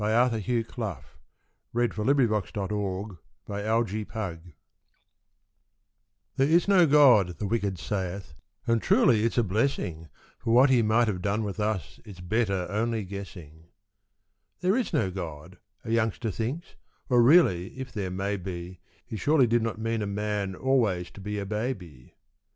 Arthur 0.03 0.39
Hugh 0.39 0.63
Clough 0.63 1.03
There 1.75 1.83
is 1.83 1.87
no 1.95 2.07
god, 2.07 2.47
the 2.55 2.75
wicked 3.53 4.09
sayeth 4.09 4.33
"THERE 6.37 6.49
is 6.49 6.67
no 6.67 6.87
God," 6.87 7.37
the 7.37 7.45
wicked 7.45 7.77
saith, 7.77 8.33
"And 8.65 8.81
truly 8.81 9.25
it's 9.25 9.37
a 9.37 9.43
blessing, 9.43 10.09
For 10.39 10.51
what 10.55 10.71
He 10.71 10.81
might 10.81 11.07
have 11.07 11.21
done 11.21 11.43
with 11.43 11.59
us 11.59 11.99
It's 12.03 12.19
better 12.19 12.65
only 12.71 13.03
guessing." 13.03 13.67
"There 14.61 14.75
is 14.75 14.91
no 14.91 15.11
God," 15.11 15.59
a 15.83 15.91
youngster 15.91 16.31
thinks, 16.31 16.73
"or 17.07 17.21
really, 17.21 17.77
if 17.77 17.91
there 17.91 18.09
may 18.09 18.37
be, 18.37 18.79
He 19.05 19.15
surely 19.17 19.45
did 19.45 19.61
not 19.61 19.77
mean 19.77 20.01
a 20.01 20.07
man 20.07 20.55
Always 20.55 21.11
to 21.11 21.21
be 21.21 21.37
a 21.37 21.45
baby." 21.45 22.15